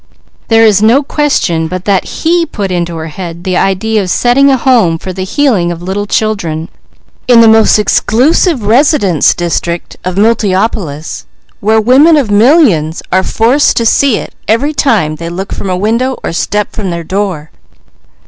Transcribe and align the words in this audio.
There 0.47 0.65
is 0.65 0.81
no 0.81 1.03
question 1.03 1.67
but 1.67 1.85
that 1.85 2.05
He 2.05 2.43
put 2.43 2.71
into 2.71 2.95
her 2.95 3.09
head 3.09 3.43
the 3.43 3.55
idea 3.55 4.01
of 4.01 4.09
setting 4.09 4.49
a 4.49 4.57
home 4.57 4.97
for 4.97 5.13
the 5.13 5.23
healing 5.25 5.71
of 5.71 5.83
little 5.83 6.07
children, 6.07 6.69
in 7.27 7.41
the 7.41 7.47
most 7.47 7.77
exclusive 7.77 8.63
residence 8.63 9.35
district 9.35 9.97
of 10.03 10.15
Multiopolis, 10.17 11.25
where 11.59 11.79
women 11.79 12.17
of 12.17 12.31
millions 12.31 13.03
are 13.11 13.21
forced 13.21 13.77
to 13.77 13.85
see 13.85 14.17
it 14.17 14.33
every 14.47 14.73
time 14.73 15.17
they 15.17 15.29
look 15.29 15.53
from 15.53 15.69
a 15.69 15.77
window 15.77 16.17
or 16.23 16.33
step 16.33 16.71
from 16.73 16.89
their 16.89 17.03
door. 17.03 17.51